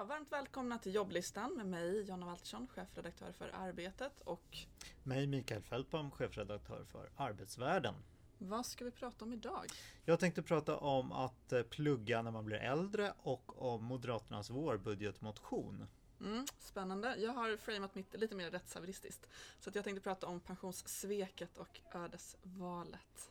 Ja, 0.00 0.04
varmt 0.04 0.32
välkomna 0.32 0.78
till 0.78 0.94
jobblistan 0.94 1.54
med 1.56 1.66
mig 1.66 2.02
Jonna 2.08 2.26
Waltersson, 2.26 2.66
chefredaktör 2.66 3.32
för 3.32 3.50
Arbetet 3.54 4.20
och 4.20 4.58
mig 5.02 5.26
Mikael 5.26 5.62
Fältbom, 5.62 6.10
chefredaktör 6.10 6.84
för 6.84 7.10
Arbetsvärlden. 7.16 7.94
Vad 8.38 8.66
ska 8.66 8.84
vi 8.84 8.90
prata 8.90 9.24
om 9.24 9.32
idag? 9.32 9.66
Jag 10.04 10.20
tänkte 10.20 10.42
prata 10.42 10.76
om 10.76 11.12
att 11.12 11.52
eh, 11.52 11.62
plugga 11.62 12.22
när 12.22 12.30
man 12.30 12.44
blir 12.44 12.56
äldre 12.56 13.12
och 13.18 13.62
om 13.72 13.84
Moderaternas 13.84 14.50
vårbudgetmotion. 14.50 15.86
Mm, 16.20 16.46
spännande. 16.58 17.16
Jag 17.18 17.32
har 17.32 17.56
framat 17.56 17.94
mitt 17.94 18.20
lite 18.20 18.34
mer 18.34 18.50
rättshaveristiskt. 18.50 19.26
Så 19.58 19.70
jag 19.74 19.84
tänkte 19.84 20.02
prata 20.02 20.26
om 20.26 20.40
pensionssveket 20.40 21.58
och 21.58 21.80
ödesvalet. 21.94 23.30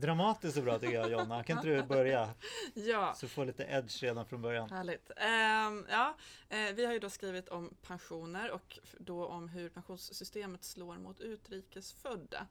Dramatiskt 0.00 0.56
och 0.56 0.64
bra 0.64 0.78
tycker 0.78 0.94
jag 0.94 1.10
Jonna. 1.10 1.44
Kan 1.44 1.56
inte 1.56 1.68
du 1.68 1.82
börja? 1.82 2.34
ja. 2.74 3.14
Så 3.14 3.28
få 3.28 3.44
lite 3.44 3.64
edge 3.64 4.02
redan 4.02 4.26
från 4.26 4.42
början. 4.42 4.70
Härligt. 4.70 5.10
Uh, 5.10 5.84
ja, 5.90 6.14
uh, 6.52 6.74
vi 6.74 6.86
har 6.86 6.92
ju 6.92 6.98
då 6.98 7.10
skrivit 7.10 7.48
om 7.48 7.74
pensioner 7.82 8.50
och 8.50 8.78
då 8.98 9.26
om 9.26 9.48
hur 9.48 9.68
pensionssystemet 9.68 10.64
slår 10.64 10.96
mot 10.96 11.20
utrikesfödda. 11.20 12.46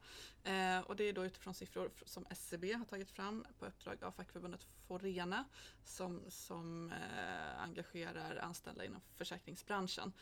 Uh, 0.48 0.80
och 0.80 0.96
det 0.96 1.04
är 1.04 1.12
då 1.12 1.24
utifrån 1.24 1.54
siffror 1.54 1.90
som 2.04 2.26
SCB 2.30 2.72
har 2.72 2.84
tagit 2.84 3.10
fram 3.10 3.44
på 3.58 3.66
uppdrag 3.66 4.04
av 4.04 4.12
fackförbundet 4.12 4.66
Forena 4.86 5.44
som, 5.84 6.22
som 6.28 6.92
eh, 6.92 7.62
engagerar 7.62 8.36
anställda 8.42 8.84
inom 8.84 9.00
försäkringsbranschen. 9.16 10.12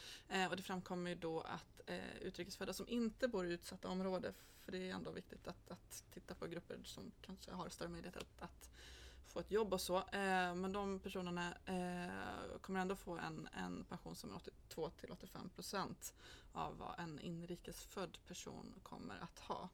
och 0.51 0.57
det 0.57 0.63
framkommer 0.63 1.11
ju 1.11 1.17
då 1.17 1.41
att 1.41 1.81
utrikesfödda 2.21 2.73
som 2.73 2.89
inte 2.89 3.29
bor 3.29 3.47
i 3.47 3.53
utsatta 3.53 3.89
områden 3.89 4.35
för 4.67 4.73
det 4.73 4.91
är 4.91 4.95
ändå 4.95 5.11
viktigt 5.11 5.49
att, 5.49 5.71
att 5.71 6.05
titta 6.15 6.35
på 6.35 6.47
grupper 6.47 6.79
som 6.85 7.13
kanske 7.23 7.53
har 7.53 7.69
större 7.69 7.89
möjlighet 7.89 8.17
att, 8.17 8.43
att 8.43 8.71
få 9.37 9.41
ett 9.41 9.51
jobb 9.51 9.73
och 9.73 9.81
så. 9.81 9.97
Eh, 9.97 10.55
men 10.55 10.73
de 10.73 10.99
personerna 11.01 11.55
eh, 11.67 12.59
kommer 12.61 12.81
ändå 12.81 12.97
få 12.97 13.19
en, 13.19 13.49
en 13.53 13.85
pension 13.85 14.17
som 14.17 14.31
är 14.31 14.37
82 14.37 14.91
till 14.91 15.11
85 15.11 15.49
procent 15.49 16.15
av 16.53 16.79
vad 16.79 16.99
en 16.99 17.21
inrikesfödd 17.21 18.19
person 18.27 18.75
kommer 18.83 19.19
att 19.19 19.39
ha. 19.39 19.69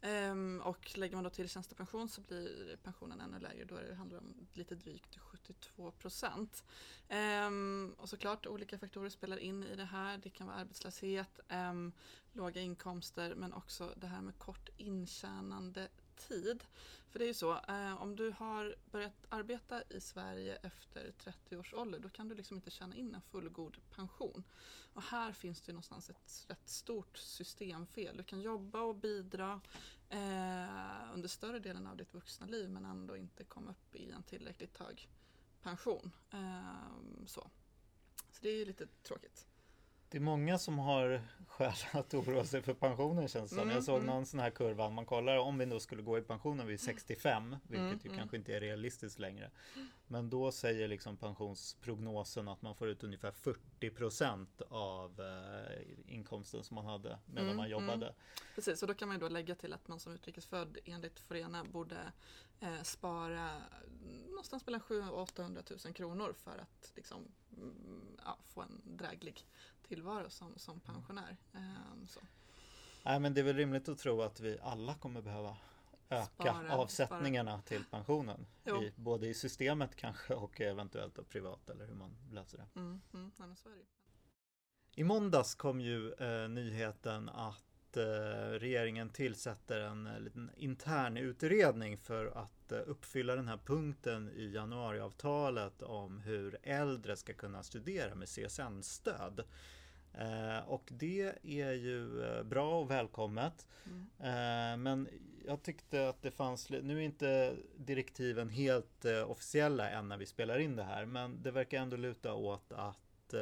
Eh, 0.00 0.66
och 0.66 0.98
lägger 0.98 1.14
man 1.14 1.24
då 1.24 1.30
till 1.30 1.48
tjänstepension 1.48 2.08
så 2.08 2.20
blir 2.20 2.76
pensionen 2.82 3.20
ännu 3.20 3.38
lägre. 3.38 3.64
Då 3.64 3.74
det 3.74 3.94
handlar 3.94 4.18
om 4.18 4.46
lite 4.52 4.74
drygt 4.74 5.18
72 5.18 5.90
procent. 5.90 6.64
Ehm, 7.08 7.94
och 7.98 8.08
såklart 8.08 8.46
olika 8.46 8.78
faktorer 8.78 9.08
spelar 9.08 9.36
in 9.36 9.64
i 9.64 9.76
det 9.76 9.84
här. 9.84 10.18
Det 10.18 10.30
kan 10.30 10.46
vara 10.46 10.56
arbetslöshet, 10.56 11.40
ehm, 11.48 11.92
låga 12.32 12.60
inkomster 12.60 13.34
men 13.34 13.52
också 13.52 13.94
det 13.96 14.06
här 14.06 14.20
med 14.20 14.38
kort 14.38 14.68
intjänande 14.76 15.88
tid. 16.16 16.64
För 17.10 17.18
det 17.18 17.24
är 17.24 17.28
ju 17.28 17.34
så, 17.34 17.52
eh, 17.68 18.02
om 18.02 18.16
du 18.16 18.30
har 18.30 18.76
börjat 18.90 19.26
arbeta 19.28 19.82
i 19.82 20.00
Sverige 20.00 20.56
efter 20.56 21.12
30 21.18 21.56
års 21.56 21.74
ålder 21.74 21.98
då 21.98 22.08
kan 22.08 22.28
du 22.28 22.34
liksom 22.34 22.56
inte 22.56 22.70
tjäna 22.70 22.96
in 22.96 23.14
en 23.14 23.20
fullgod 23.20 23.76
pension. 23.90 24.44
Och 24.92 25.02
här 25.02 25.32
finns 25.32 25.60
det 25.60 25.70
ju 25.70 25.72
någonstans 25.72 26.10
ett 26.10 26.44
rätt 26.48 26.68
stort 26.68 27.18
systemfel. 27.18 28.16
Du 28.16 28.22
kan 28.22 28.40
jobba 28.40 28.80
och 28.80 28.96
bidra 28.96 29.60
eh, 30.08 31.14
under 31.14 31.28
större 31.28 31.58
delen 31.58 31.86
av 31.86 31.96
ditt 31.96 32.14
vuxna 32.14 32.46
liv 32.46 32.70
men 32.70 32.84
ändå 32.84 33.16
inte 33.16 33.44
komma 33.44 33.70
upp 33.70 33.96
i 33.96 34.10
en 34.10 34.22
tillräckligt 34.22 34.76
hög 34.76 35.08
pension. 35.62 36.12
Eh, 36.30 37.26
så. 37.26 37.50
så 38.30 38.38
det 38.40 38.48
är 38.48 38.56
ju 38.56 38.64
lite 38.64 38.86
tråkigt. 39.02 39.46
Det 40.08 40.18
är 40.18 40.22
många 40.22 40.58
som 40.58 40.78
har 40.78 41.22
skäl 41.48 41.72
att 41.92 42.14
oroa 42.14 42.44
sig 42.44 42.62
för 42.62 42.74
pensionen 42.74 43.28
känns 43.28 43.50
det 43.50 43.62
mm, 43.62 43.74
Jag 43.74 43.84
såg 43.84 43.96
mm. 43.96 44.06
någon 44.06 44.26
sån 44.26 44.40
här 44.40 44.50
kurva, 44.50 44.90
man 44.90 45.06
kollar 45.06 45.38
om 45.38 45.58
vi 45.58 45.64
då 45.64 45.80
skulle 45.80 46.02
gå 46.02 46.18
i 46.18 46.22
pensionen 46.22 46.66
vid 46.66 46.80
65, 46.80 47.56
vilket 47.62 47.78
mm, 47.78 48.00
ju 48.02 48.08
mm. 48.08 48.18
kanske 48.18 48.36
inte 48.36 48.56
är 48.56 48.60
realistiskt 48.60 49.18
längre. 49.18 49.50
Men 50.06 50.30
då 50.30 50.52
säger 50.52 50.88
liksom 50.88 51.16
pensionsprognosen 51.16 52.48
att 52.48 52.62
man 52.62 52.74
får 52.74 52.88
ut 52.88 53.04
ungefär 53.04 53.30
40 53.30 53.90
procent 53.90 54.62
av 54.68 55.20
eh, 55.20 56.14
inkomsten 56.14 56.64
som 56.64 56.74
man 56.74 56.86
hade 56.86 57.18
medan 57.26 57.44
mm, 57.44 57.56
man 57.56 57.68
jobbade. 57.68 58.14
Precis, 58.54 58.82
och 58.82 58.88
då 58.88 58.94
kan 58.94 59.08
man 59.08 59.16
ju 59.16 59.20
då 59.20 59.28
lägga 59.28 59.54
till 59.54 59.72
att 59.72 59.88
man 59.88 60.00
som 60.00 60.12
utrikesfödd 60.12 60.78
enligt 60.84 61.20
Forena 61.20 61.64
borde 61.64 61.96
eh, 62.60 62.82
spara 62.82 63.50
någonstans 64.28 64.66
mellan 64.66 64.80
700 64.80 65.12
och 65.12 65.22
800 65.22 65.62
000 65.84 65.94
kronor 65.94 66.32
för 66.32 66.58
att 66.58 66.92
liksom, 66.94 67.28
mm, 67.56 68.16
ja, 68.24 68.38
få 68.48 68.62
en 68.62 68.80
dräglig 68.84 69.46
tillvaro 69.88 70.30
som, 70.30 70.58
som 70.58 70.80
pensionär. 70.80 71.36
Um, 71.52 72.06
så. 72.06 72.20
Nej, 73.04 73.20
men 73.20 73.34
det 73.34 73.40
är 73.40 73.44
väl 73.44 73.56
rimligt 73.56 73.88
att 73.88 73.98
tro 73.98 74.22
att 74.22 74.40
vi 74.40 74.58
alla 74.62 74.94
kommer 74.94 75.22
behöva 75.22 75.56
öka 76.08 76.26
spara, 76.26 76.76
avsättningarna 76.76 77.50
spara. 77.50 77.62
till 77.62 77.84
pensionen. 77.90 78.46
I, 78.64 78.92
både 78.96 79.26
i 79.28 79.34
systemet 79.34 79.96
kanske 79.96 80.34
och 80.34 80.60
eventuellt 80.60 81.28
privat 81.28 81.70
eller 81.70 81.86
hur 81.86 81.94
man 81.94 82.16
löser 82.30 82.58
det. 82.58 82.80
Mm, 82.80 83.00
mm. 83.14 83.32
I 84.94 85.04
måndags 85.04 85.54
kom 85.54 85.80
ju 85.80 86.12
eh, 86.12 86.48
nyheten 86.48 87.28
att 87.28 87.75
eh, 87.96 88.58
regeringen 88.58 89.08
tillsätter 89.08 89.80
en 89.80 90.06
eh, 90.06 90.20
liten 90.20 90.50
intern 90.56 91.16
utredning 91.16 91.98
för 91.98 92.26
att 92.26 92.72
eh, 92.72 92.78
uppfylla 92.86 93.36
den 93.36 93.48
här 93.48 93.58
punkten 93.64 94.30
i 94.36 94.52
januariavtalet 94.54 95.82
om 95.82 96.20
hur 96.20 96.58
äldre 96.62 97.16
ska 97.16 97.32
kunna 97.32 97.62
studera 97.62 98.14
med 98.14 98.28
CSN-stöd. 98.28 99.44
Och 100.66 100.88
det 100.92 101.34
är 101.42 101.72
ju 101.72 102.08
bra 102.44 102.80
och 102.80 102.90
välkommet. 102.90 103.66
Mm. 104.20 104.82
Men 104.82 105.08
jag 105.46 105.62
tyckte 105.62 106.08
att 106.08 106.22
det 106.22 106.30
fanns, 106.30 106.70
nu 106.70 106.96
är 106.98 107.00
inte 107.00 107.56
direktiven 107.76 108.48
helt 108.48 109.04
officiella 109.26 109.90
än 109.90 110.08
när 110.08 110.16
vi 110.16 110.26
spelar 110.26 110.58
in 110.58 110.76
det 110.76 110.82
här, 110.82 111.04
men 111.04 111.42
det 111.42 111.50
verkar 111.50 111.78
ändå 111.78 111.96
luta 111.96 112.34
åt 112.34 112.72
att 112.72 113.34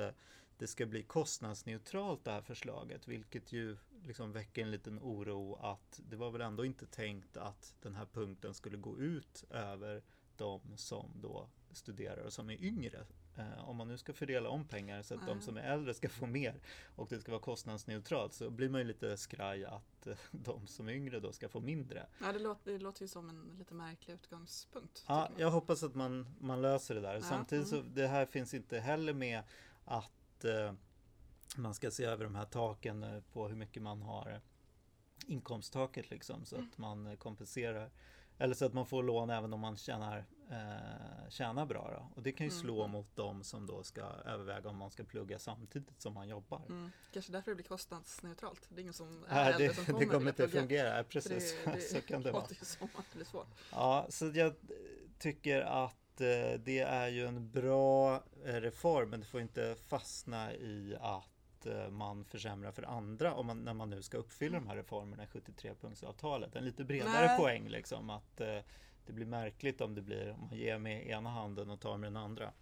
det 0.58 0.66
ska 0.66 0.86
bli 0.86 1.02
kostnadsneutralt 1.02 2.24
det 2.24 2.30
här 2.30 2.42
förslaget, 2.42 3.08
vilket 3.08 3.52
ju 3.52 3.76
liksom 4.06 4.32
väcker 4.32 4.62
en 4.62 4.70
liten 4.70 4.98
oro 4.98 5.54
att 5.54 6.00
det 6.10 6.16
var 6.16 6.30
väl 6.30 6.40
ändå 6.40 6.64
inte 6.64 6.86
tänkt 6.86 7.36
att 7.36 7.74
den 7.82 7.94
här 7.94 8.06
punkten 8.06 8.54
skulle 8.54 8.76
gå 8.76 8.98
ut 8.98 9.44
över 9.50 10.02
de 10.36 10.60
som 10.76 11.10
då 11.14 11.48
studerar 11.72 12.24
och 12.24 12.32
som 12.32 12.50
är 12.50 12.62
yngre 12.64 13.06
Eh, 13.36 13.68
om 13.68 13.76
man 13.76 13.88
nu 13.88 13.98
ska 13.98 14.12
fördela 14.12 14.48
om 14.48 14.64
pengar 14.64 15.02
så 15.02 15.14
att 15.14 15.22
mm. 15.22 15.38
de 15.38 15.44
som 15.44 15.56
är 15.56 15.62
äldre 15.62 15.94
ska 15.94 16.08
få 16.08 16.26
mer 16.26 16.60
och 16.96 17.08
det 17.08 17.20
ska 17.20 17.32
vara 17.32 17.42
kostnadsneutralt 17.42 18.32
så 18.32 18.50
blir 18.50 18.68
man 18.68 18.80
ju 18.80 18.86
lite 18.86 19.16
skraj 19.16 19.64
att 19.64 20.06
eh, 20.06 20.16
de 20.30 20.66
som 20.66 20.88
är 20.88 20.92
yngre 20.92 21.20
då 21.20 21.32
ska 21.32 21.48
få 21.48 21.60
mindre. 21.60 22.06
Ja, 22.20 22.32
det 22.32 22.38
låter, 22.38 22.72
det 22.72 22.78
låter 22.78 23.02
ju 23.02 23.08
som 23.08 23.28
en 23.28 23.56
lite 23.58 23.74
märklig 23.74 24.14
utgångspunkt. 24.14 25.04
Ja, 25.08 25.30
jag 25.36 25.50
hoppas 25.50 25.82
att 25.82 25.94
man, 25.94 26.26
man 26.40 26.62
löser 26.62 26.94
det 26.94 27.00
där. 27.00 27.14
Ja, 27.14 27.20
Samtidigt 27.20 27.72
mm. 27.72 27.84
så 27.84 27.90
det 27.90 28.06
här 28.06 28.26
finns 28.26 28.54
inte 28.54 28.78
heller 28.78 29.12
med 29.12 29.42
att 29.84 30.44
eh, 30.44 30.72
man 31.54 31.74
ska 31.74 31.90
se 31.90 32.04
över 32.04 32.24
de 32.24 32.34
här 32.34 32.44
taken 32.44 33.02
eh, 33.02 33.20
på 33.32 33.48
hur 33.48 33.56
mycket 33.56 33.82
man 33.82 34.02
har 34.02 34.40
inkomsttaket 35.26 36.10
liksom 36.10 36.44
så 36.44 36.56
mm. 36.56 36.68
att 36.68 36.78
man 36.78 37.16
kompenserar 37.16 37.90
eller 38.38 38.54
så 38.54 38.64
att 38.64 38.72
man 38.72 38.86
får 38.86 39.02
lån 39.02 39.30
även 39.30 39.52
om 39.52 39.60
man 39.60 39.76
tjänar, 39.76 40.24
eh, 40.50 41.30
tjänar 41.30 41.66
bra. 41.66 41.90
Då. 41.92 42.16
Och 42.16 42.22
det 42.22 42.32
kan 42.32 42.46
ju 42.46 42.50
mm. 42.50 42.60
slå 42.60 42.80
mm. 42.80 42.90
mot 42.90 43.16
dem 43.16 43.44
som 43.44 43.66
då 43.66 43.82
ska 43.82 44.00
överväga 44.02 44.68
om 44.68 44.76
man 44.76 44.90
ska 44.90 45.04
plugga 45.04 45.38
samtidigt 45.38 46.00
som 46.00 46.14
man 46.14 46.28
jobbar. 46.28 46.62
Mm. 46.68 46.90
Kanske 47.12 47.32
därför 47.32 47.50
det 47.50 47.54
blir 47.54 47.64
kostnadsneutralt. 47.64 48.68
Det 48.68 48.80
är 48.80 48.80
ingen 48.80 48.92
som 48.92 49.24
är 49.28 49.44
Nej, 49.44 49.54
det, 49.58 49.74
som 49.74 49.84
kommer 49.86 50.00
Det 50.00 50.06
kommer 50.06 50.30
inte 50.30 50.44
att 50.44 50.50
fungera, 50.50 51.04
precis. 51.04 51.54
Det, 51.64 51.70
det, 51.74 51.80
så 51.80 52.00
kan 52.00 52.22
det 52.22 52.32
vara. 52.32 52.46
Som 52.46 52.88
att 52.94 53.04
det 53.12 53.16
blir 53.16 53.26
svårt. 53.26 53.48
Ja, 53.70 54.06
så 54.08 54.30
jag 54.34 54.54
tycker 55.18 55.60
att 55.60 56.20
eh, 56.20 56.60
det 56.60 56.78
är 56.78 57.08
ju 57.08 57.26
en 57.26 57.50
bra 57.50 58.22
eh, 58.44 58.54
reform 58.54 59.10
men 59.10 59.20
det 59.20 59.26
får 59.26 59.40
inte 59.40 59.76
fastna 59.88 60.54
i 60.54 60.96
att 61.00 61.33
Eh, 61.66 61.90
man 61.90 62.24
försämrar 62.24 62.72
för 62.72 62.82
andra 62.82 63.34
om 63.34 63.46
man, 63.46 63.58
när 63.58 63.74
man 63.74 63.90
nu 63.90 64.02
ska 64.02 64.16
uppfylla 64.16 64.60
de 64.60 64.66
här 64.66 64.76
reformerna 64.76 65.24
i 65.24 65.26
73-punktsavtalet. 65.26 66.56
En 66.56 66.64
lite 66.64 66.84
bredare 66.84 67.26
Nej. 67.26 67.38
poäng 67.38 67.68
liksom 67.68 68.10
att 68.10 68.40
eh, 68.40 68.58
det 69.06 69.12
blir 69.12 69.26
märkligt 69.26 69.80
om 69.80 69.94
det 69.94 70.02
blir 70.02 70.30
om 70.30 70.40
man 70.40 70.58
ger 70.58 70.78
med 70.78 71.06
ena 71.06 71.30
handen 71.30 71.70
och 71.70 71.80
tar 71.80 71.96
med 71.96 72.06
den 72.06 72.16
andra. 72.16 72.52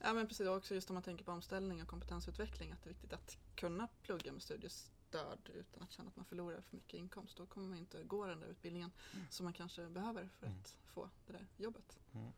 Ja 0.00 0.12
men 0.12 0.26
precis, 0.26 0.48
också 0.48 0.74
just 0.74 0.90
om 0.90 0.94
man 0.94 1.02
tänker 1.02 1.24
på 1.24 1.32
omställning 1.32 1.82
och 1.82 1.88
kompetensutveckling 1.88 2.72
att 2.72 2.82
det 2.82 2.88
är 2.88 2.92
viktigt 2.92 3.12
att 3.12 3.38
kunna 3.54 3.88
plugga 4.02 4.32
med 4.32 4.42
studiestöd 4.42 5.50
utan 5.54 5.82
att 5.82 5.92
känna 5.92 6.08
att 6.08 6.16
man 6.16 6.24
förlorar 6.24 6.60
för 6.60 6.76
mycket 6.76 6.94
inkomst. 6.94 7.36
Då 7.36 7.46
kommer 7.46 7.68
man 7.68 7.78
inte 7.78 8.02
gå 8.02 8.26
den 8.26 8.40
där 8.40 8.46
utbildningen 8.46 8.90
mm. 9.14 9.26
som 9.30 9.44
man 9.44 9.52
kanske 9.52 9.86
behöver 9.88 10.28
för 10.38 10.46
mm. 10.46 10.58
att 10.60 10.76
få 10.86 11.08
det 11.26 11.32
där 11.32 11.46
jobbet. 11.56 11.98
Mm. 12.14 12.32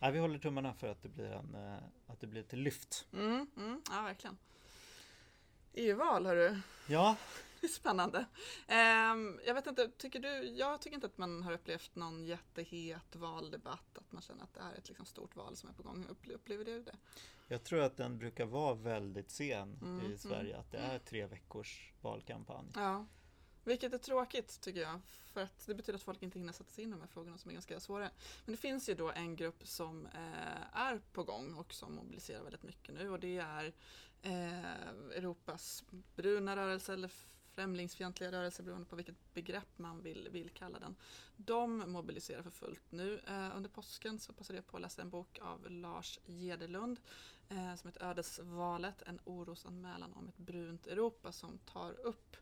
Ja, 0.00 0.10
vi 0.10 0.18
håller 0.18 0.38
tummarna 0.38 0.74
för 0.74 0.88
att 0.88 1.02
det 1.02 1.08
blir, 1.08 1.32
en, 1.32 1.54
eh, 1.54 1.78
att 2.06 2.20
det 2.20 2.26
blir 2.26 2.40
ett 2.40 2.52
lyft. 2.52 3.06
Mm, 3.12 3.46
mm, 3.56 3.82
ja, 3.90 4.02
verkligen. 4.02 4.36
EU-val 5.74 6.26
hörru. 6.26 6.60
Ja. 6.86 7.16
Det 7.60 7.66
är 7.66 7.70
spännande. 7.70 8.18
Um, 8.68 9.40
jag 9.46 9.54
vet 9.54 9.66
inte, 9.66 9.88
tycker 9.88 10.20
du, 10.20 10.28
jag 10.48 10.80
tycker 10.80 10.94
inte 10.94 11.06
att 11.06 11.18
man 11.18 11.42
har 11.42 11.52
upplevt 11.52 11.94
någon 11.94 12.24
jättehet 12.24 13.16
valdebatt, 13.16 13.98
att 13.98 14.12
man 14.12 14.22
känner 14.22 14.44
att 14.44 14.54
det 14.54 14.60
är 14.60 14.78
ett 14.78 14.88
liksom 14.88 15.06
stort 15.06 15.36
val 15.36 15.56
som 15.56 15.68
är 15.68 15.72
på 15.72 15.82
gång. 15.82 16.06
Upplever 16.34 16.64
du 16.64 16.82
det? 16.82 16.96
Jag 17.48 17.64
tror 17.64 17.80
att 17.80 17.96
den 17.96 18.18
brukar 18.18 18.46
vara 18.46 18.74
väldigt 18.74 19.30
sen 19.30 19.78
mm, 19.82 20.12
i 20.12 20.18
Sverige, 20.18 20.54
mm. 20.54 20.60
att 20.60 20.70
det 20.70 20.78
är 20.78 20.98
tre 20.98 21.26
veckors 21.26 21.92
valkampanj. 22.00 22.66
Ja. 22.74 23.06
Vilket 23.64 23.94
är 23.94 23.98
tråkigt 23.98 24.60
tycker 24.60 24.80
jag. 24.80 25.00
För 25.32 25.40
att 25.40 25.66
det 25.66 25.74
betyder 25.74 25.96
att 25.96 26.02
folk 26.02 26.22
inte 26.22 26.38
hinner 26.38 26.52
sätta 26.52 26.70
sig 26.70 26.84
in 26.84 26.90
i 26.90 26.92
de 26.92 27.00
här 27.00 27.08
frågorna 27.08 27.38
som 27.38 27.48
är 27.48 27.52
ganska 27.52 27.80
svåra. 27.80 28.10
Men 28.44 28.54
det 28.54 28.56
finns 28.56 28.88
ju 28.88 28.94
då 28.94 29.10
en 29.10 29.36
grupp 29.36 29.66
som 29.66 30.06
eh, 30.06 30.78
är 30.78 31.00
på 31.12 31.24
gång 31.24 31.54
och 31.54 31.74
som 31.74 31.94
mobiliserar 31.94 32.42
väldigt 32.42 32.62
mycket 32.62 32.94
nu 32.94 33.10
och 33.10 33.20
det 33.20 33.38
är 33.38 33.72
eh, 34.22 34.88
Europas 35.16 35.84
bruna 36.14 36.56
rörelse 36.56 36.92
eller 36.92 37.10
främlingsfientliga 37.54 38.32
rörelse 38.32 38.62
beroende 38.62 38.86
på 38.86 38.96
vilket 38.96 39.34
begrepp 39.34 39.78
man 39.78 40.02
vill, 40.02 40.28
vill 40.32 40.50
kalla 40.50 40.78
den. 40.78 40.96
De 41.36 41.92
mobiliserar 41.92 42.42
för 42.42 42.50
fullt 42.50 42.92
nu. 42.92 43.20
Eh, 43.26 43.56
under 43.56 43.70
påsken 43.70 44.18
så 44.18 44.32
passade 44.32 44.58
jag 44.58 44.66
på 44.66 44.76
att 44.76 44.82
läsa 44.82 45.02
en 45.02 45.10
bok 45.10 45.38
av 45.42 45.70
Lars 45.70 46.18
Gederlund 46.26 47.00
eh, 47.48 47.74
som 47.74 47.88
heter 47.88 48.10
Ödesvalet, 48.10 49.02
en 49.02 49.20
orosanmälan 49.24 50.12
om 50.12 50.28
ett 50.28 50.36
brunt 50.36 50.86
Europa 50.86 51.32
som 51.32 51.58
tar 51.58 51.92
upp 52.00 52.36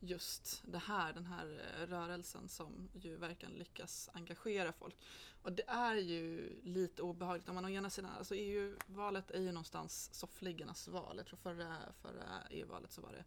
just 0.00 0.62
det 0.64 0.78
här, 0.78 1.12
den 1.12 1.26
här 1.26 1.74
eh, 1.80 1.86
rörelsen 1.86 2.48
som 2.48 2.88
ju 2.92 3.16
verkligen 3.16 3.54
lyckas 3.54 4.10
engagera 4.12 4.72
folk. 4.72 4.96
Och 5.42 5.52
det 5.52 5.68
är 5.68 5.94
ju 5.94 6.52
lite 6.62 7.02
obehagligt 7.02 7.48
om 7.48 7.54
man 7.54 7.64
å 7.64 7.68
ena 7.68 7.90
sidan, 7.90 8.10
alltså 8.18 8.34
EU-valet 8.34 9.30
är 9.30 9.40
ju 9.40 9.52
någonstans 9.52 10.14
soffliggarnas 10.14 10.88
val. 10.88 11.14
Jag 11.16 11.26
tror 11.26 11.36
förra, 11.36 11.76
förra 12.02 12.42
EU-valet 12.50 12.92
så 12.92 13.00
var 13.00 13.12
det 13.12 13.24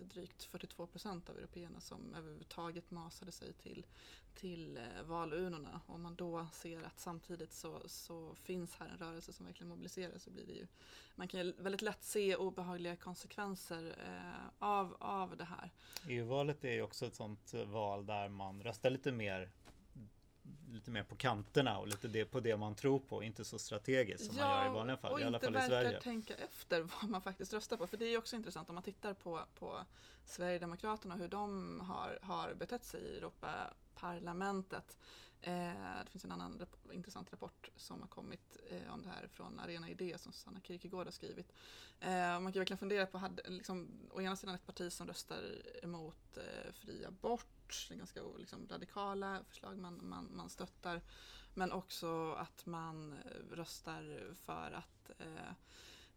lite 0.00 0.14
drygt 0.14 0.44
42 0.44 0.86
procent 0.86 1.30
av 1.30 1.38
européerna 1.38 1.80
som 1.80 2.14
överhuvudtaget 2.14 2.90
masade 2.90 3.32
sig 3.32 3.52
till, 3.52 3.86
till 4.34 4.76
eh, 4.76 5.02
valurnorna. 5.04 5.80
Om 5.86 6.02
man 6.02 6.14
då 6.14 6.46
ser 6.52 6.82
att 6.82 7.00
samtidigt 7.00 7.52
så, 7.52 7.82
så 7.86 8.34
finns 8.34 8.74
här 8.76 8.88
en 8.88 8.98
rörelse 8.98 9.32
som 9.32 9.46
verkligen 9.46 9.68
mobiliserar 9.68 10.18
så 10.18 10.30
blir 10.30 10.46
det 10.46 10.52
ju, 10.52 10.66
man 11.14 11.28
kan 11.28 11.40
ju 11.40 11.52
väldigt 11.58 11.82
lätt 11.82 12.04
se 12.04 12.36
obehagliga 12.36 12.96
konsekvenser 12.96 13.96
eh, 14.06 14.48
av, 14.58 14.96
av 14.98 15.36
det 15.36 15.44
här. 15.44 15.70
EU-valet 16.08 16.64
är 16.64 16.72
ju 16.72 16.82
också 16.82 17.06
ett 17.06 17.14
sånt 17.14 17.54
val 17.54 18.06
där 18.06 18.28
man 18.28 18.62
röstar 18.62 18.90
lite 18.90 19.12
mer 19.12 19.50
lite 20.74 20.90
mer 20.90 21.02
på 21.02 21.16
kanterna 21.16 21.78
och 21.78 21.88
lite 21.88 22.08
det, 22.08 22.24
på 22.24 22.40
det 22.40 22.56
man 22.56 22.74
tror 22.74 22.98
på, 22.98 23.22
inte 23.22 23.44
så 23.44 23.58
strategiskt 23.58 24.26
som 24.26 24.36
ja, 24.36 24.48
man 24.48 24.64
gör 24.64 24.70
i 24.70 24.74
vanliga 24.74 24.96
fall, 24.96 25.20
i 25.20 25.24
alla 25.24 25.38
fall 25.38 25.56
i 25.56 25.60
Sverige. 25.60 25.88
och 25.88 25.94
inte 25.94 26.04
tänka 26.04 26.34
efter 26.34 26.80
vad 27.00 27.10
man 27.10 27.22
faktiskt 27.22 27.52
röstar 27.52 27.76
på, 27.76 27.86
för 27.86 27.96
det 27.96 28.06
är 28.06 28.18
också 28.18 28.36
intressant 28.36 28.68
om 28.68 28.74
man 28.74 28.84
tittar 28.84 29.14
på, 29.14 29.40
på 29.58 29.80
Sverigedemokraterna 30.24 31.14
och 31.14 31.20
hur 31.20 31.28
de 31.28 31.80
har, 31.80 32.18
har 32.22 32.54
betett 32.54 32.84
sig 32.84 33.00
i 33.00 33.16
Europaparlamentet. 33.16 34.96
Eh, 35.40 36.04
det 36.04 36.10
finns 36.10 36.24
en 36.24 36.32
annan 36.32 36.58
rap 36.58 36.92
intressant 36.92 37.32
rapport 37.32 37.70
som 37.76 38.00
har 38.00 38.08
kommit 38.08 38.56
eh, 38.70 38.92
om 38.92 39.02
det 39.02 39.08
här 39.08 39.28
från 39.28 39.60
Arena 39.60 39.88
Idé 39.88 40.18
som 40.18 40.32
Sanna 40.32 40.60
Kierkegaard 40.60 41.06
har 41.06 41.12
skrivit. 41.12 41.52
Eh, 42.00 42.40
man 42.40 42.52
kan 42.52 42.60
verkligen 42.60 42.78
fundera 42.78 43.06
på, 43.06 43.18
hade, 43.18 43.50
liksom, 43.50 43.88
å 44.10 44.20
ena 44.20 44.36
sidan 44.36 44.54
ett 44.54 44.66
parti 44.66 44.92
som 44.92 45.06
röstar 45.06 45.42
emot 45.82 46.36
eh, 46.36 46.72
fri 46.72 47.04
abort, 47.04 47.86
det 47.88 47.94
är 47.94 47.98
ganska 47.98 48.20
liksom, 48.38 48.68
radikala 48.70 49.44
förslag 49.48 49.78
man, 49.78 50.08
man, 50.08 50.28
man 50.36 50.50
stöttar, 50.50 51.00
men 51.54 51.72
också 51.72 52.32
att 52.32 52.66
man 52.66 53.14
röstar 53.50 54.34
för 54.34 54.72
att 54.72 55.10
eh, 55.20 55.52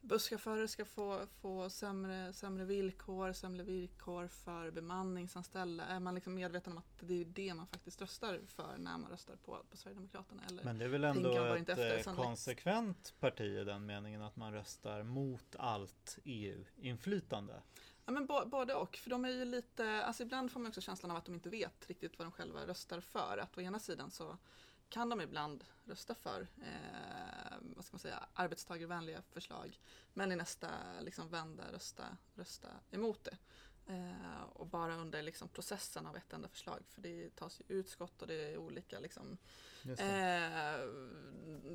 busschaufförer 0.07 0.68
ska 0.68 0.86
få, 0.86 1.27
få 1.42 1.69
sämre, 1.69 2.33
sämre 2.33 2.65
villkor, 2.65 3.33
sämre 3.33 3.63
villkor 3.63 4.27
för 4.27 4.71
bemanningsanställda. 4.71 5.86
Är 5.86 6.00
man 6.00 6.15
liksom 6.15 6.36
medveten 6.36 6.71
om 6.71 6.77
att 6.77 7.00
det 7.00 7.21
är 7.21 7.25
det 7.25 7.54
man 7.54 7.68
faktiskt 7.68 8.01
röstar 8.01 8.42
för 8.48 8.77
när 8.77 8.98
man 8.98 9.12
röstar 9.12 9.36
på, 9.36 9.65
på 9.71 9.77
Sverigedemokraterna? 9.77 10.42
Eller 10.50 10.63
Men 10.63 10.77
det 10.77 10.86
är 10.86 10.89
väl 10.89 11.04
ändå 11.04 11.54
ett 11.54 11.69
efter, 11.69 12.15
konsekvent 12.15 13.13
parti 13.19 13.42
i 13.42 13.63
den 13.63 13.86
meningen 13.86 14.21
att 14.21 14.36
man 14.36 14.54
röstar 14.54 15.04
mot 15.04 15.56
allt 15.59 16.19
EU-inflytande? 16.24 17.62
Ja, 18.06 18.12
men 18.12 18.25
både 18.25 18.74
och. 18.74 18.95
För 18.95 19.09
de 19.09 19.25
är 19.25 19.30
ju 19.30 19.45
lite, 19.45 20.04
alltså 20.04 20.24
ibland 20.24 20.51
får 20.51 20.59
man 20.59 20.69
också 20.69 20.81
känslan 20.81 21.12
av 21.12 21.18
att 21.18 21.25
de 21.25 21.33
inte 21.33 21.50
vet 21.50 21.88
riktigt 21.88 22.18
vad 22.18 22.25
de 22.25 22.31
själva 22.31 22.68
röstar 22.68 23.00
för. 23.00 23.38
Att 23.38 23.57
å 23.57 23.62
ena 23.62 23.80
sidan 23.80 24.12
så 24.12 24.38
kan 24.89 25.09
de 25.09 25.21
ibland 25.21 25.63
rösta 25.85 26.15
för 26.15 26.47
eh, 26.61 27.57
vad 27.75 27.85
ska 27.85 27.93
man 27.93 27.99
säga, 27.99 28.25
arbetstagarvänliga 28.33 29.21
förslag. 29.21 29.79
Men 30.13 30.31
i 30.31 30.35
nästa 30.35 30.69
liksom, 31.01 31.29
vända 31.29 31.71
rösta, 31.71 32.17
rösta 32.35 32.67
emot 32.91 33.23
det. 33.23 33.37
Eh, 33.89 34.43
och 34.53 34.67
bara 34.67 34.95
under 34.95 35.21
liksom, 35.21 35.49
processen 35.49 36.05
av 36.05 36.17
ett 36.17 36.33
enda 36.33 36.47
förslag. 36.47 36.79
För 36.89 37.01
det 37.01 37.35
tas 37.35 37.61
ju 37.61 37.75
utskott 37.75 38.21
och 38.21 38.27
det 38.27 38.53
är 38.53 38.57
olika 38.57 38.99
liksom, 38.99 39.37
eh, 39.85 40.87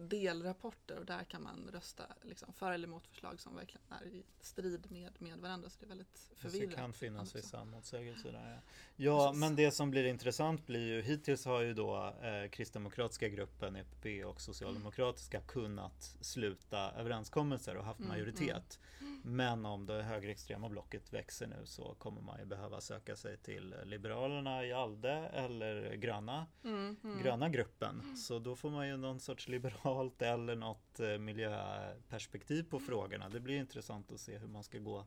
delrapporter 0.00 0.98
och 0.98 1.06
där 1.06 1.24
kan 1.24 1.42
man 1.42 1.70
rösta 1.72 2.04
liksom, 2.22 2.52
för 2.52 2.72
eller 2.72 2.88
emot 2.88 3.06
förslag 3.06 3.40
som 3.40 3.56
verkligen 3.56 3.82
är 3.88 4.06
i 4.06 4.24
strid 4.40 4.90
med, 4.90 5.12
med 5.18 5.38
varandra. 5.38 5.70
Så 5.70 5.76
det 5.80 5.86
är 5.86 5.88
väldigt 5.88 6.30
förvirrat. 6.36 6.70
Det 6.70 6.76
kan 6.76 6.92
finnas 6.92 7.36
vissa 7.36 7.64
motsägelser 7.64 8.32
där. 8.32 8.50
Ja, 8.50 8.60
ja 8.96 9.32
men 9.32 9.56
det 9.56 9.70
som 9.70 9.90
blir 9.90 10.04
intressant 10.04 10.66
blir 10.66 10.86
ju 10.86 11.02
hittills 11.02 11.44
har 11.44 11.60
ju 11.60 11.74
då 11.74 12.14
eh, 12.22 12.50
kristdemokratiska 12.50 13.28
gruppen 13.28 13.76
EPP 13.76 14.26
och 14.26 14.40
socialdemokratiska 14.40 15.36
mm. 15.36 15.48
kunnat 15.48 16.16
sluta 16.20 16.92
överenskommelser 16.92 17.76
och 17.76 17.84
haft 17.84 18.00
mm, 18.00 18.08
majoritet. 18.08 18.80
Mm. 19.00 19.11
Men 19.24 19.66
om 19.66 19.86
det 19.86 20.02
högerextrema 20.02 20.68
blocket 20.68 21.12
växer 21.12 21.46
nu 21.46 21.60
så 21.64 21.94
kommer 21.94 22.20
man 22.20 22.38
ju 22.38 22.46
behöva 22.46 22.80
söka 22.80 23.16
sig 23.16 23.36
till 23.36 23.74
Liberalerna 23.84 24.66
i 24.66 24.72
Alde 24.72 25.12
eller 25.12 25.94
gröna, 25.94 26.46
mm, 26.64 26.96
mm. 27.04 27.22
gröna 27.22 27.48
gruppen. 27.48 28.16
Så 28.16 28.38
då 28.38 28.56
får 28.56 28.70
man 28.70 28.88
ju 28.88 28.96
någon 28.96 29.20
sorts 29.20 29.48
liberalt 29.48 30.22
eller 30.22 30.56
något 30.56 31.00
eh, 31.00 31.18
miljöperspektiv 31.18 32.62
på 32.62 32.80
frågorna. 32.80 33.28
Det 33.28 33.40
blir 33.40 33.56
intressant 33.56 34.12
att 34.12 34.20
se 34.20 34.38
hur 34.38 34.48
man 34.48 34.64
ska 34.64 34.78
gå 34.78 35.06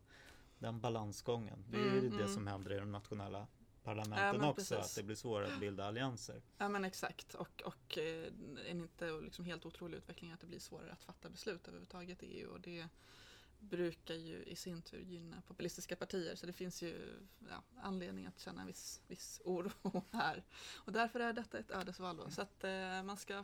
den 0.60 0.80
balansgången. 0.80 1.66
Det 1.70 1.78
är 1.78 1.82
ju 1.82 2.00
mm, 2.00 2.18
det 2.18 2.28
som 2.28 2.48
händer 2.48 2.74
i 2.74 2.80
de 2.80 2.92
nationella 2.92 3.48
parlamenten 3.84 4.42
ja, 4.42 4.50
också, 4.50 4.76
precis. 4.76 4.92
att 4.92 4.96
det 4.96 5.04
blir 5.04 5.16
svårare 5.16 5.54
att 5.54 5.60
bilda 5.60 5.86
allianser. 5.86 6.42
Ja 6.58 6.70
men 6.70 6.86
exakt 6.86 7.34
och, 7.34 7.62
och 7.66 7.98
eh, 7.98 8.26
en 8.70 8.82
inte 8.82 9.12
liksom 9.12 9.46
helt 9.46 9.66
otrolig 9.66 9.98
utveckling 9.98 10.32
att 10.32 10.40
det 10.40 10.48
blir 10.48 10.60
svårare 10.60 10.92
att 10.92 11.04
fatta 11.04 11.30
beslut 11.30 11.68
överhuvudtaget 11.68 12.24
i 12.24 12.26
EU 12.26 12.50
och 12.50 12.62
det 12.62 12.88
brukar 13.60 14.16
ju 14.16 14.44
i 14.44 14.56
sin 14.56 14.82
tur 14.82 15.00
gynna 15.00 15.42
populistiska 15.42 15.96
partier 15.96 16.36
så 16.36 16.46
det 16.46 16.54
finns 16.54 16.82
ju 16.82 17.20
ja, 17.50 17.64
anledning 17.82 18.26
att 18.26 18.40
känna 18.40 18.62
en 18.62 18.68
viss, 18.68 19.02
viss 19.08 19.42
oro 19.46 19.72
här. 20.12 20.44
Och 20.76 20.92
därför 20.92 21.20
är 21.20 21.34
detta 21.34 21.58
ett 21.60 21.72
ödesval 21.72 22.18
då. 22.18 22.30
Så 22.30 22.42
att 22.42 22.64
eh, 22.64 23.04
man 23.04 23.18
ska 23.18 23.44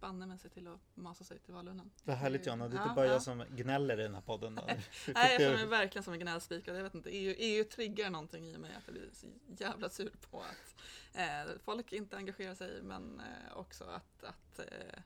banne 0.00 0.26
med 0.26 0.40
sig 0.40 0.50
till 0.50 0.66
att 0.68 0.80
masa 0.94 1.24
sig 1.24 1.38
till 1.38 1.54
valurnan. 1.54 1.90
Vad 2.04 2.16
härligt 2.16 2.46
Jonna, 2.46 2.68
det 2.68 2.76
är 2.76 2.82
inte 2.82 2.94
bara 2.94 3.06
jag 3.06 3.22
som 3.22 3.44
gnäller 3.50 4.00
i 4.00 4.02
den 4.02 4.14
här 4.14 4.22
podden. 4.22 4.54
Nej, 4.66 4.82
jag 5.14 5.40
känner 5.40 5.56
mig 5.56 5.66
verkligen 5.80 6.02
som 6.04 6.12
en 6.12 6.20
gnällspikare. 6.20 6.76
Jag 6.76 6.84
vet 6.84 6.94
inte, 6.94 7.10
EU, 7.10 7.34
EU 7.38 7.64
triggar 7.64 8.10
någonting 8.10 8.46
i 8.46 8.58
mig 8.58 8.74
att 8.74 8.82
jag 8.86 8.94
blir 8.94 9.10
så 9.12 9.26
jävla 9.46 9.90
sur 9.90 10.12
på 10.30 10.40
att 10.40 10.74
eh, 11.14 11.52
folk 11.64 11.92
inte 11.92 12.16
engagerar 12.16 12.54
sig 12.54 12.82
men 12.82 13.20
eh, 13.20 13.56
också 13.56 13.84
att, 13.84 14.24
att 14.24 14.58
eh, 14.58 15.00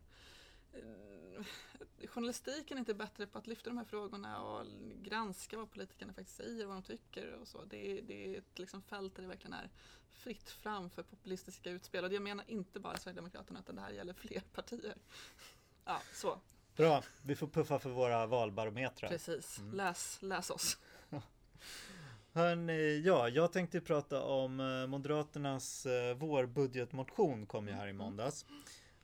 journalistiken 2.06 2.76
är 2.76 2.80
inte 2.80 2.94
bättre 2.94 3.26
på 3.26 3.38
att 3.38 3.46
lyfta 3.46 3.70
de 3.70 3.78
här 3.78 3.84
frågorna 3.84 4.42
och 4.42 4.66
granska 5.02 5.56
vad 5.56 5.70
politikerna 5.70 6.12
faktiskt 6.12 6.36
säger 6.36 6.64
och 6.64 6.68
vad 6.68 6.76
de 6.76 6.82
tycker 6.82 7.32
och 7.32 7.48
så. 7.48 7.64
Det 7.64 7.98
är, 7.98 8.02
det 8.02 8.34
är 8.34 8.38
ett 8.38 8.58
liksom 8.58 8.82
fält 8.82 9.14
där 9.14 9.22
det 9.22 9.28
verkligen 9.28 9.52
är 9.52 9.70
fritt 10.10 10.50
fram 10.50 10.90
för 10.90 11.02
populistiska 11.02 11.70
utspel. 11.70 12.04
Och 12.04 12.12
jag 12.12 12.22
menar 12.22 12.44
inte 12.48 12.80
bara 12.80 12.96
Sverigedemokraterna 12.96 13.60
utan 13.60 13.74
det 13.74 13.82
här 13.82 13.90
gäller 13.90 14.12
fler 14.12 14.40
partier. 14.40 14.96
Ja, 15.84 16.02
så. 16.14 16.40
Bra, 16.76 17.02
vi 17.22 17.36
får 17.36 17.46
puffa 17.46 17.78
för 17.78 17.90
våra 17.90 18.26
valbarometrar. 18.26 19.08
Precis, 19.08 19.58
mm. 19.58 19.74
läs, 19.74 20.18
läs 20.22 20.50
oss. 20.50 20.78
Hörrni, 22.32 23.02
ja, 23.04 23.28
jag 23.28 23.52
tänkte 23.52 23.80
prata 23.80 24.22
om 24.22 24.60
eh, 24.60 24.86
Moderaternas 24.86 25.86
eh, 25.86 26.14
vårbudgetmotion 26.14 27.46
kom 27.46 27.68
ju 27.68 27.74
här 27.74 27.88
i 27.88 27.92
måndags. 27.92 28.46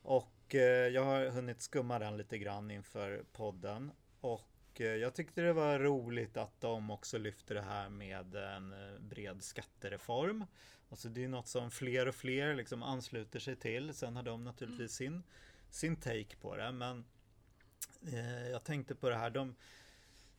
Och 0.03 0.34
Eh, 0.49 0.61
jag 0.63 1.05
har 1.05 1.27
hunnit 1.27 1.63
skumma 1.63 1.99
den 1.99 2.17
lite 2.17 2.39
grann 2.39 2.71
inför 2.71 3.25
podden. 3.33 3.91
Och 4.21 4.81
eh, 4.81 4.87
jag 4.87 5.15
tyckte 5.15 5.43
det 5.43 5.53
var 5.53 5.79
roligt 5.79 6.37
att 6.37 6.61
de 6.61 6.91
också 6.91 7.19
lyfter 7.19 7.55
det 7.55 7.63
här 7.63 7.89
med 7.89 8.35
en 8.35 8.73
eh, 8.73 9.01
bred 9.01 9.43
skattereform. 9.43 10.45
Alltså 10.91 11.09
det 11.09 11.25
är 11.25 11.29
något 11.29 11.49
som 11.49 11.71
fler 11.71 12.09
och 12.09 12.15
fler 12.15 12.55
liksom 12.55 12.83
ansluter 12.83 13.39
sig 13.39 13.57
till. 13.57 13.95
Sen 13.95 14.17
har 14.17 14.23
de 14.23 14.45
naturligtvis 14.45 14.93
sin, 14.93 15.23
sin 15.71 15.97
take 15.97 16.37
på 16.41 16.57
det. 16.57 16.73
Men 16.73 17.05
jag 18.51 18.65
tänkte 18.65 18.95
på 18.95 19.09
det 19.09 19.17
här. 19.17 19.31
De, 19.31 19.55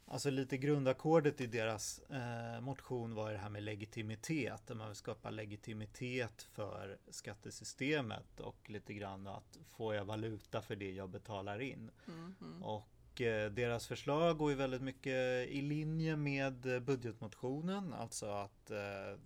Alltså 0.07 0.29
lite 0.29 0.57
grundackordet 0.57 1.41
i 1.41 1.47
deras 1.47 1.99
eh, 1.99 2.61
motion 2.61 3.15
var 3.15 3.31
det 3.31 3.37
här 3.37 3.49
med 3.49 3.63
legitimitet. 3.63 4.67
Där 4.67 4.75
man 4.75 4.87
vill 4.87 4.95
skapa 4.95 5.29
legitimitet 5.29 6.41
för 6.41 6.97
skattesystemet 7.09 8.39
och 8.39 8.69
lite 8.69 8.93
grann 8.93 9.27
att 9.27 9.57
får 9.69 9.95
jag 9.95 10.05
valuta 10.05 10.61
för 10.61 10.75
det 10.75 10.91
jag 10.91 11.09
betalar 11.09 11.59
in. 11.59 11.91
Mm, 12.07 12.35
mm. 12.41 12.63
Och 12.63 13.21
eh, 13.21 13.51
deras 13.51 13.87
förslag 13.87 14.37
går 14.37 14.51
ju 14.51 14.55
väldigt 14.57 14.81
mycket 14.81 15.47
i 15.49 15.61
linje 15.61 16.15
med 16.15 16.83
budgetmotionen. 16.83 17.93
Alltså 17.93 18.25
att 18.25 18.71
eh, 18.71 19.19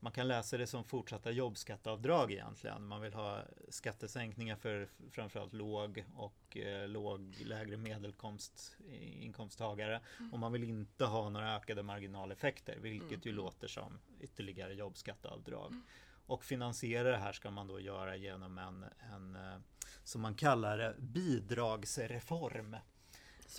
man 0.00 0.12
kan 0.12 0.28
läsa 0.28 0.56
det 0.56 0.66
som 0.66 0.84
fortsatta 0.84 1.30
jobbskatteavdrag 1.30 2.32
egentligen. 2.32 2.86
Man 2.86 3.00
vill 3.00 3.14
ha 3.14 3.42
skattesänkningar 3.68 4.56
för 4.56 4.88
framförallt 5.10 5.52
låg 5.52 6.04
och 6.16 6.56
eh, 6.56 6.88
låg, 6.88 7.36
lägre 7.44 7.76
medelinkomsttagare. 7.76 10.00
Mm. 10.18 10.32
Och 10.32 10.38
man 10.38 10.52
vill 10.52 10.64
inte 10.64 11.04
ha 11.04 11.28
några 11.28 11.56
ökade 11.56 11.82
marginaleffekter, 11.82 12.78
vilket 12.80 13.10
mm. 13.10 13.20
ju 13.22 13.32
låter 13.32 13.68
som 13.68 13.98
ytterligare 14.20 14.74
jobbskatteavdrag. 14.74 15.72
Mm. 15.72 15.82
Och 16.26 16.44
finansiera 16.44 17.10
det 17.10 17.16
här 17.16 17.32
ska 17.32 17.50
man 17.50 17.66
då 17.66 17.80
göra 17.80 18.16
genom 18.16 18.58
en, 18.58 18.84
en 19.12 19.36
eh, 19.36 19.58
som 20.04 20.20
man 20.20 20.34
kallar 20.34 20.78
det, 20.78 20.94
bidragsreform. 20.98 22.76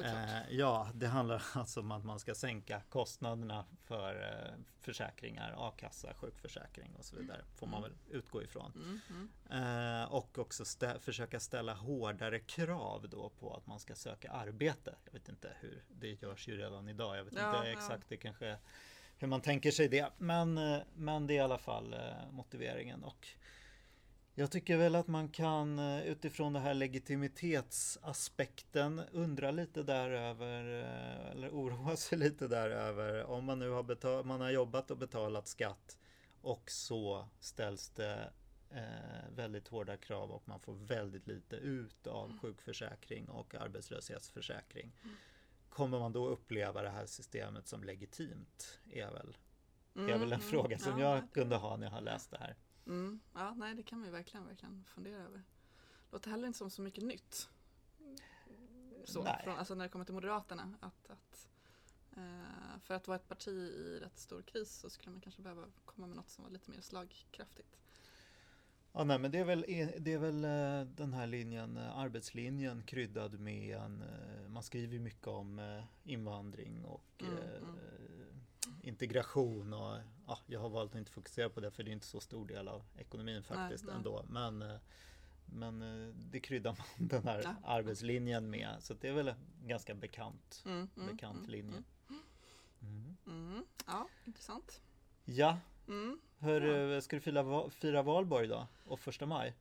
Eh, 0.03 0.49
ja, 0.49 0.89
det 0.93 1.07
handlar 1.07 1.43
alltså 1.53 1.79
om 1.79 1.91
att 1.91 2.05
man 2.05 2.19
ska 2.19 2.35
sänka 2.35 2.81
kostnaderna 2.89 3.65
för 3.83 4.15
eh, 4.15 4.53
försäkringar, 4.81 5.55
a-kassa, 5.57 6.13
sjukförsäkring 6.13 6.95
och 6.95 7.05
så 7.05 7.15
vidare. 7.15 7.41
Får 7.55 7.67
man 7.67 7.83
mm. 7.83 7.91
väl 7.91 8.17
utgå 8.17 8.43
ifrån. 8.43 8.71
Mm, 8.75 8.99
mm. 9.49 10.01
Eh, 10.03 10.13
och 10.13 10.39
också 10.39 10.65
stä 10.65 10.99
försöka 10.99 11.39
ställa 11.39 11.73
hårdare 11.73 12.39
krav 12.39 13.09
då 13.09 13.29
på 13.29 13.53
att 13.53 13.67
man 13.67 13.79
ska 13.79 13.95
söka 13.95 14.31
arbete. 14.31 14.95
Jag 15.05 15.13
vet 15.13 15.29
inte 15.29 15.53
hur, 15.59 15.83
det 15.89 16.21
görs 16.21 16.47
ju 16.47 16.57
redan 16.57 16.89
idag. 16.89 17.17
Jag 17.17 17.23
vet 17.23 17.33
ja, 17.35 17.57
inte 17.57 17.71
exakt, 17.71 18.03
ja. 18.03 18.05
det 18.09 18.17
kanske 18.17 18.57
hur 19.19 19.27
man 19.27 19.41
tänker 19.41 19.71
sig 19.71 19.87
det. 19.87 20.11
Men, 20.17 20.57
eh, 20.57 20.79
men 20.95 21.27
det 21.27 21.33
är 21.33 21.35
i 21.35 21.39
alla 21.39 21.57
fall 21.57 21.93
eh, 21.93 22.31
motiveringen. 22.31 23.03
Och 23.03 23.27
jag 24.39 24.51
tycker 24.51 24.77
väl 24.77 24.95
att 24.95 25.07
man 25.07 25.29
kan 25.29 25.79
eh, 25.79 26.07
utifrån 26.07 26.53
det 26.53 26.59
här 26.59 26.73
legitimitetsaspekten 26.73 29.01
undra 29.11 29.51
lite 29.51 29.83
där 29.83 30.09
över 30.09 30.63
eller 31.31 31.49
oroa 31.49 31.95
sig 31.95 32.17
lite 32.17 32.47
där 32.47 32.69
över 32.69 33.23
om 33.23 33.45
man 33.45 33.59
nu 33.59 33.69
har, 33.69 33.83
betal, 33.83 34.25
man 34.25 34.41
har 34.41 34.49
jobbat 34.49 34.91
och 34.91 34.97
betalat 34.97 35.47
skatt 35.47 35.97
och 36.41 36.71
så 36.71 37.27
ställs 37.39 37.89
det 37.89 38.31
eh, 38.71 39.29
väldigt 39.35 39.67
hårda 39.67 39.97
krav 39.97 40.31
och 40.31 40.47
man 40.47 40.59
får 40.59 40.73
väldigt 40.73 41.27
lite 41.27 41.55
ut 41.55 42.07
av 42.07 42.25
mm. 42.25 42.39
sjukförsäkring 42.39 43.29
och 43.29 43.55
arbetslöshetsförsäkring. 43.55 44.91
Mm. 45.03 45.15
Kommer 45.69 45.99
man 45.99 46.13
då 46.13 46.27
uppleva 46.27 46.81
det 46.81 46.89
här 46.89 47.05
systemet 47.05 47.67
som 47.67 47.83
legitimt? 47.83 48.79
Är 48.91 49.11
väl, 49.11 49.37
mm, 49.95 50.09
är 50.09 50.13
väl 50.13 50.33
en 50.33 50.33
mm, 50.33 50.39
fråga 50.39 50.79
som 50.79 50.99
ja, 50.99 51.15
jag 51.15 51.33
kunde 51.33 51.55
ha 51.55 51.77
när 51.77 51.85
jag 51.85 51.91
har 51.91 52.01
läst 52.01 52.31
det 52.31 52.37
här. 52.37 52.55
Mm, 52.89 53.19
ja, 53.33 53.53
nej, 53.53 53.75
det 53.75 53.83
kan 53.83 54.01
vi 54.01 54.09
verkligen, 54.09 54.47
verkligen 54.47 54.83
fundera 54.87 55.23
över. 55.23 55.43
Låter 56.11 56.31
heller 56.31 56.47
inte 56.47 56.57
som 56.57 56.69
så 56.69 56.81
mycket 56.81 57.03
nytt. 57.03 57.49
Så, 59.05 59.23
från, 59.43 59.57
alltså 59.57 59.75
när 59.75 59.85
det 59.85 59.89
kommer 59.89 60.05
till 60.05 60.13
Moderaterna. 60.13 60.73
Att, 60.79 61.09
att, 61.09 61.47
eh, 62.11 62.79
för 62.81 62.93
att 62.93 63.07
vara 63.07 63.15
ett 63.15 63.27
parti 63.27 63.51
i 63.51 63.99
rätt 63.99 64.19
stor 64.19 64.41
kris 64.41 64.71
så 64.71 64.89
skulle 64.89 65.11
man 65.11 65.21
kanske 65.21 65.41
behöva 65.41 65.65
komma 65.85 66.07
med 66.07 66.15
något 66.15 66.29
som 66.29 66.43
var 66.43 66.51
lite 66.51 66.71
mer 66.71 66.81
slagkraftigt. 66.81 67.79
Ja, 68.91 69.03
nej, 69.03 69.19
men 69.19 69.31
det 69.31 69.39
är 69.39 69.45
väl, 69.45 69.65
det 69.97 70.13
är 70.13 70.17
väl 70.17 70.45
eh, 70.45 70.95
den 70.95 71.13
här 71.13 71.27
linjen, 71.27 71.77
eh, 71.77 71.97
arbetslinjen 71.97 72.83
kryddad 72.83 73.39
med 73.39 73.77
en, 73.77 74.01
eh, 74.01 74.49
man 74.49 74.63
skriver 74.63 74.99
mycket 74.99 75.27
om 75.27 75.81
invandring 76.03 76.85
och 76.85 77.23
mm, 77.23 77.37
mm. 77.37 77.75
Integration 79.01 79.73
och 79.73 79.97
ja, 80.27 80.39
jag 80.45 80.59
har 80.59 80.69
valt 80.69 80.91
att 80.91 80.99
inte 80.99 81.11
fokusera 81.11 81.49
på 81.49 81.59
det 81.59 81.71
för 81.71 81.83
det 81.83 81.91
är 81.91 81.93
inte 81.93 82.05
så 82.05 82.19
stor 82.19 82.47
del 82.47 82.67
av 82.67 82.83
ekonomin 82.97 83.43
faktiskt 83.43 83.85
nej, 83.85 83.95
ändå. 83.95 84.25
Men, 84.29 84.79
men 85.45 85.79
det 86.31 86.39
kryddar 86.39 86.75
man 86.77 87.07
den 87.07 87.23
här 87.23 87.41
ja. 87.43 87.55
arbetslinjen 87.63 88.49
med 88.49 88.75
så 88.79 88.93
det 88.93 89.07
är 89.07 89.13
väl 89.13 89.27
en 89.27 89.67
ganska 89.67 89.95
bekant, 89.95 90.63
mm, 90.65 90.89
mm 90.97 91.11
bekant 91.11 91.37
mm, 91.37 91.49
linje. 91.49 91.83
Mm. 93.25 93.65
Ja, 93.87 94.07
intressant. 94.25 94.81
Ja, 95.25 95.57
Mm. 95.89 96.19
Hör, 96.39 96.61
ja. 96.61 97.01
Ska 97.01 97.15
du 97.15 97.19
fira, 97.19 97.69
fira 97.69 98.01
valborg 98.01 98.47
då? 98.47 98.67
Och 98.85 98.99
första 98.99 99.25
maj? 99.25 99.55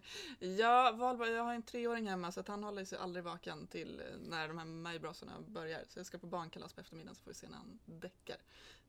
ja, 0.38 0.92
valborg, 0.92 1.30
jag 1.30 1.44
har 1.44 1.54
en 1.54 1.62
treåring 1.62 2.08
hemma 2.08 2.32
så 2.32 2.40
att 2.40 2.48
han 2.48 2.64
håller 2.64 2.84
sig 2.84 2.98
aldrig 2.98 3.24
vaken 3.24 3.66
till 3.66 4.02
när 4.28 4.48
de 4.48 4.58
här 4.58 4.64
majbrasorna 4.64 5.32
börjar. 5.46 5.84
Så 5.88 5.98
jag 5.98 6.06
ska 6.06 6.18
på 6.18 6.26
barnkalas 6.26 6.72
på 6.72 6.80
eftermiddagen 6.80 7.14
så 7.14 7.22
får 7.22 7.30
vi 7.30 7.34
se 7.34 7.48
när 7.48 7.56
han 7.56 7.78
däckar. 7.84 8.36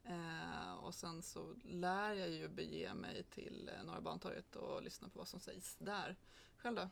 Eh, 0.03 0.73
och 0.73 0.95
sen 0.95 1.21
så 1.21 1.55
lär 1.63 2.13
jag 2.13 2.29
ju 2.29 2.47
bege 2.47 2.93
mig 2.93 3.23
till 3.23 3.71
Norra 3.85 4.01
Bantorget 4.01 4.55
och 4.55 4.83
lyssna 4.83 5.09
på 5.09 5.19
vad 5.19 5.27
som 5.27 5.39
sägs 5.39 5.75
där. 5.75 6.15
Själv 6.57 6.75
då? 6.75 6.89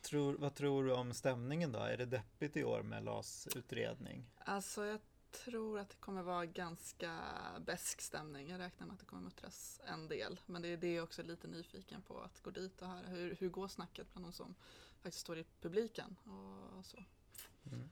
Tror, 0.00 0.34
vad 0.34 0.54
tror 0.54 0.84
du 0.84 0.92
om 0.92 1.14
stämningen 1.14 1.72
då? 1.72 1.78
Är 1.78 1.96
det 1.96 2.06
deppigt 2.06 2.56
i 2.56 2.64
år 2.64 2.82
med 2.82 3.04
LAS 3.04 3.48
utredning? 3.56 4.26
Alltså 4.38 4.84
jag 4.84 5.00
tror 5.30 5.78
att 5.78 5.90
det 5.90 5.96
kommer 5.96 6.22
vara 6.22 6.46
ganska 6.46 7.22
besk 7.60 8.00
stämning. 8.00 8.48
Jag 8.50 8.60
räknar 8.60 8.86
med 8.86 8.94
att 8.94 9.00
det 9.00 9.06
kommer 9.06 9.22
muttras 9.22 9.80
en 9.84 10.08
del. 10.08 10.40
Men 10.46 10.62
det 10.62 10.68
är 10.68 10.76
det 10.76 10.94
jag 10.94 11.04
också 11.04 11.22
är 11.22 11.26
lite 11.26 11.48
nyfiken 11.48 12.02
på 12.02 12.20
att 12.20 12.40
gå 12.40 12.50
dit 12.50 12.82
och 12.82 12.88
höra. 12.88 13.06
Hur, 13.06 13.36
hur 13.40 13.48
går 13.48 13.68
snacket 13.68 14.12
bland 14.12 14.26
de 14.26 14.32
som 14.32 14.54
faktiskt 15.02 15.20
står 15.20 15.38
i 15.38 15.44
publiken? 15.60 16.16
Och 16.24 16.86
så. 16.86 17.04
Mm. 17.72 17.88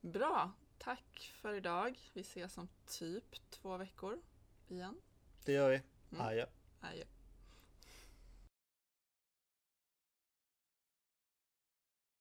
Bra, 0.00 0.52
tack 0.78 1.34
för 1.40 1.54
idag. 1.54 1.98
Vi 2.12 2.20
ses 2.20 2.58
om 2.58 2.68
typ 2.86 3.50
två 3.50 3.76
veckor 3.76 4.20
igen. 4.68 5.00
Det 5.44 5.52
gör 5.52 5.70
vi. 5.70 5.82
Mm. 6.10 6.26
Adjö. 6.26 6.46
Adjö. 6.80 7.04